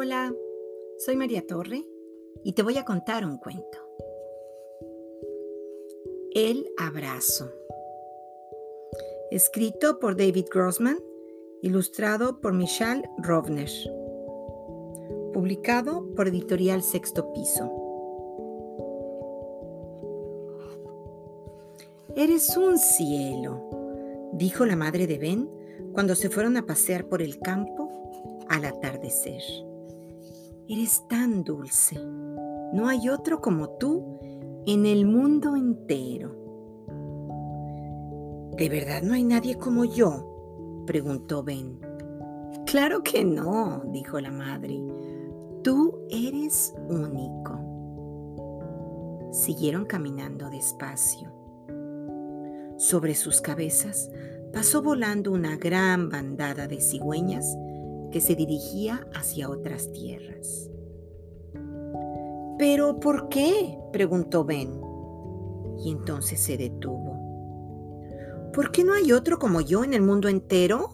Hola, 0.00 0.32
soy 0.98 1.16
María 1.16 1.44
Torre 1.44 1.84
y 2.44 2.52
te 2.52 2.62
voy 2.62 2.78
a 2.78 2.84
contar 2.84 3.24
un 3.24 3.36
cuento. 3.36 3.78
El 6.32 6.70
abrazo. 6.78 7.50
Escrito 9.32 9.98
por 9.98 10.16
David 10.16 10.44
Grossman, 10.54 11.00
ilustrado 11.62 12.40
por 12.40 12.52
Michelle 12.52 13.10
Rovner. 13.18 13.68
Publicado 15.32 16.06
por 16.14 16.28
Editorial 16.28 16.84
Sexto 16.84 17.32
Piso. 17.32 17.68
Eres 22.14 22.56
un 22.56 22.78
cielo, 22.78 24.30
dijo 24.34 24.64
la 24.64 24.76
madre 24.76 25.08
de 25.08 25.18
Ben 25.18 25.50
cuando 25.92 26.14
se 26.14 26.30
fueron 26.30 26.56
a 26.56 26.66
pasear 26.66 27.08
por 27.08 27.20
el 27.20 27.40
campo 27.40 27.90
al 28.48 28.64
atardecer. 28.64 29.42
Eres 30.70 31.08
tan 31.08 31.44
dulce. 31.44 31.98
No 32.74 32.88
hay 32.88 33.08
otro 33.08 33.40
como 33.40 33.70
tú 33.78 34.18
en 34.66 34.84
el 34.84 35.06
mundo 35.06 35.56
entero. 35.56 36.36
¿De 38.54 38.68
verdad 38.68 39.00
no 39.02 39.14
hay 39.14 39.24
nadie 39.24 39.56
como 39.56 39.86
yo? 39.86 40.84
preguntó 40.86 41.42
Ben. 41.42 41.80
Claro 42.66 43.02
que 43.02 43.24
no, 43.24 43.82
dijo 43.92 44.20
la 44.20 44.30
madre. 44.30 44.78
Tú 45.64 46.00
eres 46.10 46.74
único. 46.86 47.58
Siguieron 49.32 49.86
caminando 49.86 50.50
despacio. 50.50 51.32
Sobre 52.76 53.14
sus 53.14 53.40
cabezas 53.40 54.10
pasó 54.52 54.82
volando 54.82 55.32
una 55.32 55.56
gran 55.56 56.10
bandada 56.10 56.68
de 56.68 56.82
cigüeñas 56.82 57.56
que 58.10 58.20
se 58.20 58.34
dirigía 58.34 59.06
hacia 59.14 59.48
otras 59.50 59.90
tierras. 59.92 60.70
¿Pero 62.58 62.98
por 62.98 63.28
qué? 63.28 63.78
preguntó 63.92 64.44
Ben. 64.44 64.80
Y 65.78 65.92
entonces 65.92 66.40
se 66.40 66.56
detuvo. 66.56 67.16
¿Por 68.52 68.72
qué 68.72 68.82
no 68.82 68.94
hay 68.94 69.12
otro 69.12 69.38
como 69.38 69.60
yo 69.60 69.84
en 69.84 69.94
el 69.94 70.02
mundo 70.02 70.28
entero? 70.28 70.90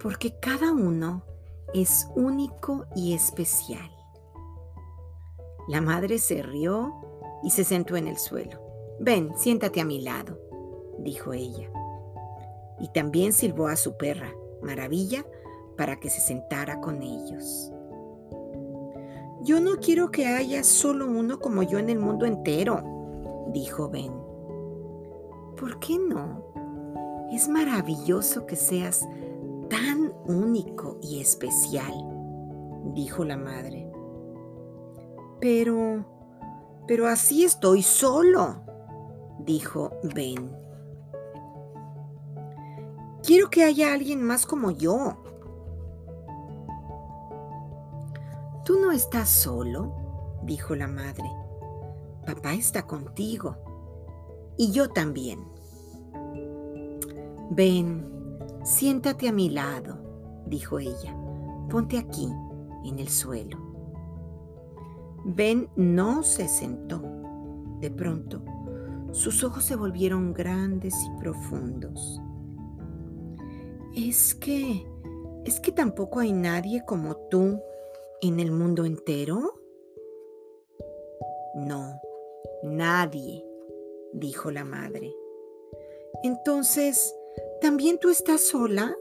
Porque 0.00 0.38
cada 0.38 0.72
uno 0.72 1.24
es 1.72 2.08
único 2.14 2.84
y 2.94 3.14
especial. 3.14 3.90
La 5.66 5.80
madre 5.80 6.18
se 6.18 6.42
rió 6.42 6.94
y 7.42 7.50
se 7.50 7.64
sentó 7.64 7.96
en 7.96 8.06
el 8.06 8.18
suelo. 8.18 8.60
Ven, 9.00 9.32
siéntate 9.36 9.80
a 9.80 9.84
mi 9.84 10.02
lado, 10.02 10.38
dijo 10.98 11.32
ella 11.32 11.68
y 12.80 12.88
también 12.88 13.32
silbó 13.32 13.68
a 13.68 13.76
su 13.76 13.96
perra, 13.96 14.32
Maravilla, 14.62 15.24
para 15.76 15.96
que 15.96 16.10
se 16.10 16.20
sentara 16.20 16.80
con 16.80 17.02
ellos. 17.02 17.72
Yo 19.42 19.60
no 19.60 19.76
quiero 19.76 20.10
que 20.10 20.26
haya 20.26 20.64
solo 20.64 21.06
uno 21.06 21.38
como 21.38 21.62
yo 21.62 21.78
en 21.78 21.90
el 21.90 21.98
mundo 21.98 22.24
entero, 22.24 22.82
dijo 23.52 23.90
Ben. 23.90 24.12
¿Por 25.58 25.78
qué 25.80 25.98
no? 25.98 26.42
Es 27.30 27.48
maravilloso 27.48 28.46
que 28.46 28.56
seas 28.56 29.06
tan 29.68 30.12
único 30.26 30.98
y 31.02 31.20
especial, 31.20 31.92
dijo 32.94 33.24
la 33.24 33.36
madre. 33.36 33.90
Pero, 35.40 36.06
pero 36.86 37.06
así 37.06 37.44
estoy 37.44 37.82
solo, 37.82 38.62
dijo 39.40 39.92
Ben. 40.14 40.56
Quiero 43.26 43.48
que 43.48 43.64
haya 43.64 43.94
alguien 43.94 44.22
más 44.22 44.44
como 44.44 44.70
yo. 44.70 45.16
Tú 48.66 48.78
no 48.78 48.92
estás 48.92 49.30
solo, 49.30 49.94
dijo 50.42 50.74
la 50.76 50.88
madre. 50.88 51.24
Papá 52.26 52.52
está 52.52 52.86
contigo. 52.86 53.56
Y 54.58 54.72
yo 54.72 54.90
también. 54.90 55.42
Ven, 57.50 58.06
siéntate 58.62 59.30
a 59.30 59.32
mi 59.32 59.48
lado, 59.48 60.44
dijo 60.46 60.78
ella. 60.78 61.16
Ponte 61.70 61.96
aquí, 61.96 62.30
en 62.84 62.98
el 62.98 63.08
suelo. 63.08 63.56
Ben 65.24 65.70
no 65.76 66.22
se 66.22 66.46
sentó. 66.46 67.00
De 67.80 67.90
pronto, 67.90 68.42
sus 69.12 69.42
ojos 69.44 69.64
se 69.64 69.76
volvieron 69.76 70.34
grandes 70.34 70.94
y 71.02 71.20
profundos. 71.20 72.20
Es 73.96 74.34
que, 74.34 74.84
es 75.44 75.60
que 75.60 75.70
tampoco 75.70 76.18
hay 76.18 76.32
nadie 76.32 76.84
como 76.84 77.16
tú 77.28 77.60
en 78.20 78.40
el 78.40 78.50
mundo 78.50 78.84
entero. 78.84 79.60
No, 81.54 82.00
nadie, 82.64 83.46
dijo 84.12 84.50
la 84.50 84.64
madre. 84.64 85.14
Entonces, 86.24 87.14
¿también 87.60 87.98
tú 87.98 88.10
estás 88.10 88.40
sola? 88.40 88.96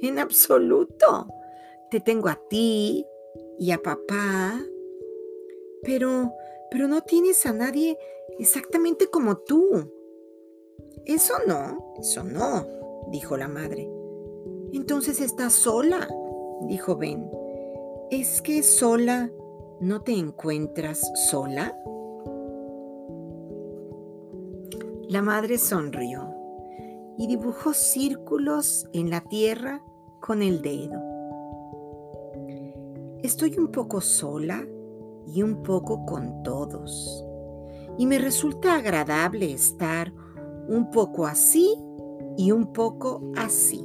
En 0.00 0.18
absoluto. 0.18 1.28
Te 1.90 2.00
tengo 2.00 2.28
a 2.28 2.40
ti 2.48 3.06
y 3.56 3.70
a 3.70 3.78
papá. 3.78 4.60
Pero, 5.82 6.32
pero 6.72 6.88
no 6.88 7.02
tienes 7.02 7.46
a 7.46 7.52
nadie 7.52 7.96
exactamente 8.40 9.06
como 9.06 9.38
tú. 9.38 9.92
Eso 11.04 11.34
no, 11.46 11.94
eso 12.00 12.24
no, 12.24 12.66
dijo 13.12 13.36
la 13.36 13.46
madre. 13.46 13.88
Entonces 14.72 15.20
estás 15.20 15.52
sola, 15.52 16.08
dijo 16.66 16.96
Ben. 16.96 17.30
¿Es 18.10 18.42
que 18.42 18.62
sola 18.62 19.30
no 19.80 20.02
te 20.02 20.12
encuentras 20.12 21.00
sola? 21.30 21.76
La 25.08 25.22
madre 25.22 25.58
sonrió 25.58 26.34
y 27.16 27.26
dibujó 27.26 27.72
círculos 27.72 28.86
en 28.92 29.10
la 29.10 29.22
tierra 29.22 29.82
con 30.20 30.42
el 30.42 30.60
dedo. 30.62 31.00
Estoy 33.22 33.58
un 33.58 33.68
poco 33.68 34.00
sola 34.00 34.66
y 35.26 35.42
un 35.42 35.62
poco 35.62 36.04
con 36.06 36.42
todos. 36.42 37.24
Y 37.98 38.06
me 38.06 38.18
resulta 38.18 38.76
agradable 38.76 39.52
estar 39.52 40.12
un 40.68 40.90
poco 40.90 41.26
así 41.26 41.74
y 42.36 42.52
un 42.52 42.72
poco 42.72 43.32
así. 43.36 43.84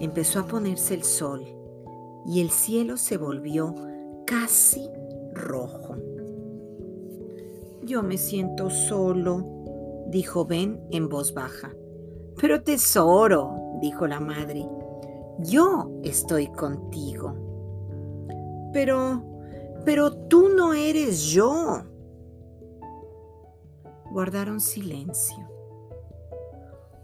Empezó 0.00 0.40
a 0.40 0.46
ponerse 0.46 0.94
el 0.94 1.04
sol 1.04 1.44
y 2.26 2.40
el 2.40 2.50
cielo 2.50 2.96
se 2.96 3.16
volvió 3.16 3.74
casi 4.26 4.88
rojo. 5.32 5.96
Yo 7.82 8.02
me 8.02 8.18
siento 8.18 8.68
solo, 8.68 9.44
dijo 10.08 10.44
Ben 10.44 10.80
en 10.90 11.08
voz 11.08 11.32
baja. 11.32 11.72
Pero 12.40 12.62
tesoro, 12.62 13.78
dijo 13.80 14.06
la 14.06 14.20
madre, 14.20 14.68
yo 15.38 15.90
estoy 16.02 16.48
contigo. 16.48 17.34
Pero, 18.72 19.22
pero 19.84 20.12
tú 20.12 20.48
no 20.48 20.74
eres 20.74 21.22
yo. 21.26 21.82
Guardaron 24.10 24.60
silencio. 24.60 25.45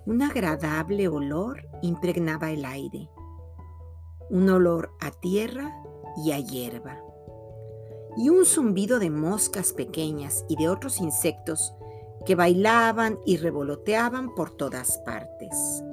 Un 0.05 0.21
agradable 0.21 1.07
olor 1.07 1.69
impregnaba 1.81 2.51
el 2.51 2.65
aire, 2.65 3.09
un 4.31 4.51
olor 4.51 4.91
a 5.01 5.13
tierra 5.13 5.73
y 6.17 6.33
a 6.33 6.41
hierba, 6.41 7.01
y 8.17 8.29
un 8.29 8.45
zumbido 8.45 8.99
de 8.99 9.11
moscas 9.11 9.73
pequeñas 9.73 10.45
y 10.49 10.57
de 10.57 10.69
otros 10.69 11.01
insectos 11.01 11.73
que 12.27 12.35
bailaban 12.35 13.21
y 13.25 13.37
revoloteaban 13.37 14.35
por 14.35 14.51
todas 14.51 14.99
partes. 14.99 15.85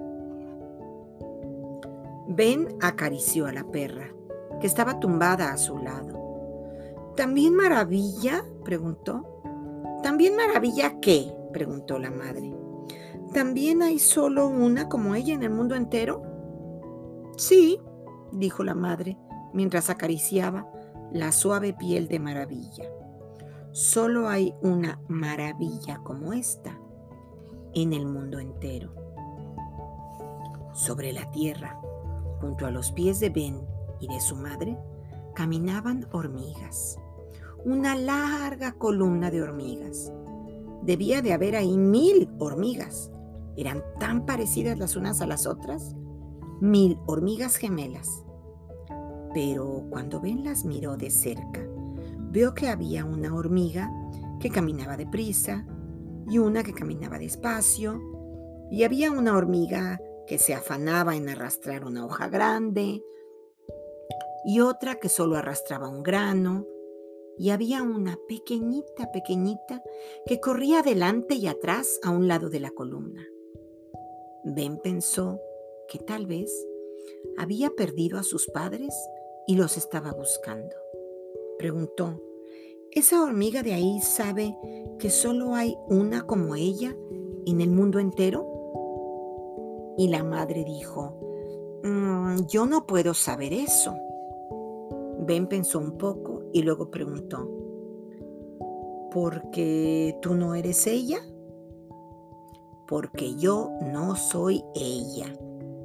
Ben 2.28 2.78
acarició 2.82 3.46
a 3.46 3.52
la 3.52 3.64
perra, 3.66 4.08
que 4.60 4.66
estaba 4.66 5.00
tumbada 5.00 5.52
a 5.52 5.58
su 5.58 5.78
lado. 5.78 7.14
¿También 7.16 7.54
maravilla? 7.54 8.44
preguntó. 8.64 9.42
¿También 10.02 10.36
maravilla 10.36 11.00
qué? 11.00 11.32
preguntó 11.54 12.00
la 12.00 12.10
madre. 12.10 12.56
¿También 13.34 13.84
hay 13.84 14.00
solo 14.00 14.48
una 14.48 14.90
como 14.90 15.14
ella 15.14 15.36
en 15.36 15.44
el 15.44 15.52
mundo 15.52 15.76
entero? 15.76 16.24
Sí, 17.38 17.80
dijo 18.32 18.64
la 18.64 18.74
madre 18.74 19.18
mientras 19.54 19.92
acariciaba 19.92 20.68
la 21.12 21.32
suave 21.32 21.74
piel 21.74 22.08
de 22.08 22.20
maravilla. 22.20 22.90
Solo 23.72 24.30
hay 24.30 24.56
una 24.64 25.00
maravilla 25.08 26.00
como 26.04 26.34
esta 26.34 26.80
en 27.74 27.94
el 27.94 28.08
mundo 28.08 28.40
entero. 28.40 28.96
Sobre 30.74 31.14
la 31.14 31.30
tierra, 31.30 31.80
junto 32.42 32.66
a 32.66 32.72
los 32.72 32.92
pies 32.92 33.20
de 33.20 33.30
Ben 33.30 33.62
y 34.00 34.08
de 34.08 34.20
su 34.22 34.36
madre, 34.36 34.76
caminaban 35.36 36.08
hormigas. 36.12 36.98
Una 37.64 37.96
larga 37.96 38.72
columna 38.72 39.30
de 39.30 39.44
hormigas. 39.44 40.12
Debía 40.82 41.22
de 41.22 41.34
haber 41.34 41.56
ahí 41.56 41.78
mil 41.78 42.28
hormigas 42.40 43.12
Eran 43.58 43.84
tan 44.00 44.26
parecidas 44.26 44.78
las 44.78 44.96
unas 44.96 45.22
a 45.22 45.28
las 45.28 45.46
otras. 45.46 45.96
Mil 46.62 46.98
hormigas 47.06 47.56
gemelas. 47.56 48.24
Pero 49.34 49.86
cuando 49.90 50.20
Ben 50.20 50.44
las 50.44 50.66
miró 50.66 50.98
de 50.98 51.10
cerca, 51.10 51.66
vio 52.32 52.54
que 52.54 52.68
había 52.68 53.06
una 53.06 53.34
hormiga 53.34 53.92
que 54.40 54.50
caminaba 54.50 54.98
deprisa 54.98 55.66
y 56.28 56.38
una 56.38 56.64
que 56.64 56.74
caminaba 56.74 57.18
despacio, 57.18 58.00
y 58.72 58.84
había 58.84 59.12
una 59.12 59.36
hormiga 59.36 60.00
que 60.28 60.38
se 60.38 60.54
afanaba 60.54 61.16
en 61.16 61.28
arrastrar 61.28 61.86
una 61.86 62.06
hoja 62.06 62.28
grande, 62.30 63.04
y 64.46 64.60
otra 64.60 64.96
que 64.96 65.10
solo 65.10 65.38
arrastraba 65.38 65.90
un 65.90 66.04
grano, 66.04 66.68
y 67.38 67.50
había 67.52 67.82
una 67.82 68.18
pequeñita, 68.28 69.12
pequeñita 69.12 69.82
que 70.26 70.40
corría 70.40 70.80
adelante 70.80 71.36
y 71.36 71.48
atrás 71.48 72.00
a 72.04 72.12
un 72.12 72.28
lado 72.28 72.50
de 72.50 72.60
la 72.60 72.70
columna. 72.72 73.26
Ben 74.52 74.78
pensó 74.78 75.40
que 75.88 76.00
tal 76.00 76.26
vez 76.26 76.52
había 77.38 77.70
perdido 77.70 78.18
a 78.18 78.24
sus 78.24 78.48
padres 78.48 78.96
y 79.46 79.56
los 79.56 79.78
estaba 79.78 80.12
buscando. 80.12 80.76
Preguntó, 81.60 82.20
¿esa 82.92 83.24
hormiga 83.24 83.62
de 83.62 83.74
ahí 83.74 84.00
sabe 84.02 84.58
que 84.98 85.12
solo 85.12 85.54
hay 85.54 85.78
una 85.88 86.24
como 86.24 86.56
ella 86.56 86.96
en 87.46 87.62
el 87.62 87.70
mundo 87.70 88.00
entero? 88.00 88.48
Y 89.98 90.08
la 90.08 90.24
madre 90.24 90.64
dijo, 90.64 91.82
mm, 91.84 92.48
yo 92.48 92.66
no 92.66 92.88
puedo 92.88 93.14
saber 93.14 93.54
eso. 93.54 93.94
Ben 95.28 95.48
pensó 95.48 95.78
un 95.78 95.96
poco 95.98 96.44
y 96.54 96.64
luego 96.64 96.90
preguntó, 96.90 97.48
¿por 99.12 99.52
qué 99.52 100.18
tú 100.24 100.34
no 100.34 100.56
eres 100.56 100.88
ella? 100.88 101.20
Porque 102.90 103.36
yo 103.36 103.70
no 103.94 104.16
soy 104.16 104.64
ella, 104.74 105.32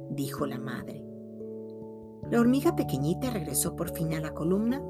dijo 0.09 0.47
la 0.47 0.57
madre. 0.57 1.05
La 2.31 2.39
hormiga 2.39 2.75
pequeñita 2.75 3.29
regresó 3.29 3.75
por 3.75 3.91
fin 3.95 4.15
a 4.15 4.19
la 4.19 4.33
columna 4.33 4.81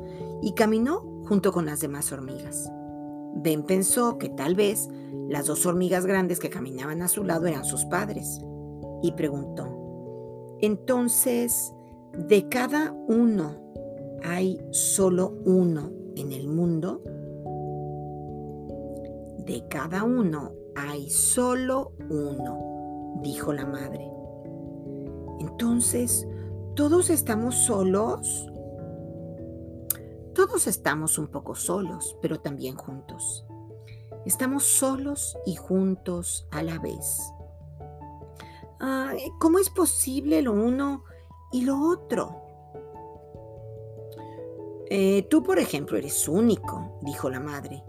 y 0.41 0.53
caminó 0.53 1.01
junto 1.27 1.51
con 1.51 1.65
las 1.65 1.81
demás 1.81 2.13
hormigas. 2.13 2.71
Ben 3.35 3.63
pensó 3.63 4.17
que 4.17 4.29
tal 4.29 4.55
vez 4.55 4.87
las 5.27 5.47
dos 5.47 5.65
hormigas 5.65 6.05
grandes 6.05 6.39
que 6.39 6.49
caminaban 6.49 7.01
a 7.01 7.09
su 7.09 7.25
lado 7.25 7.47
eran 7.47 7.65
sus 7.65 7.83
padres 7.83 8.39
y 9.03 9.11
preguntó, 9.11 9.85
entonces, 10.61 11.73
de 12.13 12.47
cada 12.47 12.93
uno 13.09 13.57
hay 14.23 14.57
solo 14.71 15.37
uno 15.43 15.91
en 16.15 16.31
el 16.31 16.47
mundo? 16.47 17.01
De 19.45 19.65
cada 19.67 20.05
uno 20.05 20.53
hay 20.75 21.09
solo 21.09 21.93
uno, 22.09 23.19
dijo 23.21 23.53
la 23.53 23.65
madre. 23.65 24.09
Entonces, 25.39 26.27
¿todos 26.75 27.09
estamos 27.09 27.55
solos? 27.55 28.47
Todos 30.33 30.67
estamos 30.67 31.17
un 31.17 31.27
poco 31.27 31.55
solos, 31.55 32.17
pero 32.21 32.39
también 32.39 32.75
juntos. 32.75 33.45
Estamos 34.25 34.63
solos 34.63 35.37
y 35.45 35.55
juntos 35.55 36.47
a 36.51 36.61
la 36.63 36.79
vez. 36.79 37.31
¿Cómo 39.39 39.59
es 39.59 39.69
posible 39.69 40.41
lo 40.41 40.53
uno 40.53 41.03
y 41.51 41.61
lo 41.61 41.79
otro? 41.79 42.41
Eh, 44.89 45.25
tú, 45.29 45.41
por 45.41 45.57
ejemplo, 45.57 45.97
eres 45.97 46.27
único, 46.27 46.99
dijo 47.01 47.29
la 47.29 47.39
madre, 47.39 47.83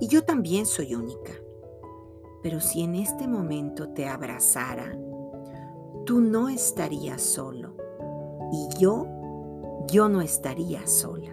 y 0.00 0.08
yo 0.08 0.24
también 0.24 0.66
soy 0.66 0.94
única. 0.94 1.32
Pero 2.44 2.60
si 2.60 2.82
en 2.82 2.94
este 2.94 3.26
momento 3.26 3.88
te 3.88 4.06
abrazara, 4.06 4.94
tú 6.04 6.20
no 6.20 6.50
estarías 6.50 7.22
solo, 7.22 7.74
y 8.52 8.68
yo, 8.78 9.06
yo 9.86 10.10
no 10.10 10.20
estaría 10.20 10.86
sola. 10.86 11.30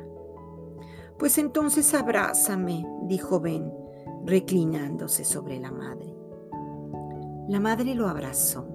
Pues 1.19 1.37
entonces 1.37 1.93
abrázame, 1.93 2.87
dijo 3.03 3.41
Ben, 3.41 3.73
reclinándose 4.23 5.25
sobre 5.25 5.59
la 5.59 5.69
madre. 5.69 6.15
La 7.49 7.59
madre 7.59 7.93
lo 7.93 8.07
abrazó. 8.07 8.65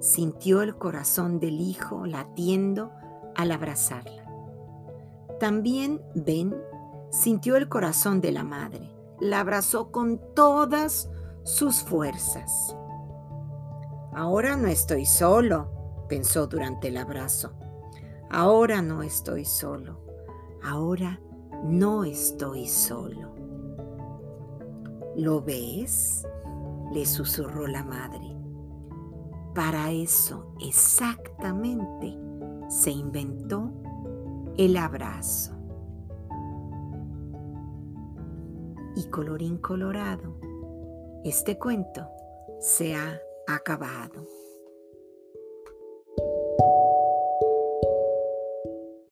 Sintió 0.00 0.62
el 0.62 0.78
corazón 0.78 1.40
del 1.40 1.60
hijo 1.60 2.06
latiendo 2.06 2.90
al 3.36 3.52
abrazarla. 3.52 4.24
También 5.38 6.00
Ben 6.14 6.56
sintió 7.10 7.56
el 7.56 7.68
corazón 7.68 8.22
de 8.22 8.32
la 8.32 8.44
madre, 8.44 8.96
la 9.20 9.40
abrazó 9.40 9.92
con 9.92 10.22
todas 10.34 11.10
sus 11.44 11.82
fuerzas. 11.82 12.76
Ahora 14.12 14.56
no 14.56 14.68
estoy 14.68 15.06
solo, 15.06 15.70
pensó 16.08 16.46
durante 16.46 16.88
el 16.88 16.96
abrazo. 16.96 17.52
Ahora 18.30 18.82
no 18.82 19.02
estoy 19.02 19.44
solo. 19.44 20.00
Ahora 20.64 21.20
no 21.64 22.04
estoy 22.04 22.66
solo. 22.66 23.34
¿Lo 25.16 25.42
ves? 25.42 26.26
le 26.92 27.06
susurró 27.06 27.66
la 27.66 27.82
madre. 27.82 28.36
Para 29.54 29.90
eso 29.90 30.54
exactamente 30.60 32.16
se 32.68 32.90
inventó 32.90 33.72
el 34.56 34.76
abrazo. 34.76 35.54
Y 38.96 39.08
colorín 39.10 39.58
colorado, 39.58 40.38
este 41.24 41.58
cuento 41.58 42.10
se 42.60 42.94
ha 42.94 43.18
acabado. 43.46 44.26